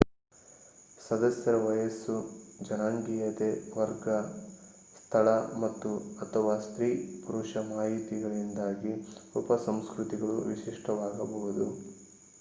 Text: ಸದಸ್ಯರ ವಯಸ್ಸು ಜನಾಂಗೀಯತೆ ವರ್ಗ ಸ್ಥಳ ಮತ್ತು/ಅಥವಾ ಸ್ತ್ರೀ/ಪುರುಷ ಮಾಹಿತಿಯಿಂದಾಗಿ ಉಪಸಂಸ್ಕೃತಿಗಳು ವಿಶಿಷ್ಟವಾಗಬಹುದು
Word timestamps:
ಸದಸ್ಯರ 0.97 1.57
ವಯಸ್ಸು 1.65 2.15
ಜನಾಂಗೀಯತೆ 2.59 3.49
ವರ್ಗ 3.75 4.07
ಸ್ಥಳ 4.95 5.27
ಮತ್ತು/ಅಥವಾ 5.63 6.55
ಸ್ತ್ರೀ/ಪುರುಷ 6.65 7.53
ಮಾಹಿತಿಯಿಂದಾಗಿ 7.71 8.93
ಉಪಸಂಸ್ಕೃತಿಗಳು 9.35 10.37
ವಿಶಿಷ್ಟವಾಗಬಹುದು 10.49 11.67